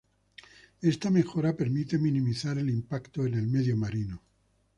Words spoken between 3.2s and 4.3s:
en el medio marino.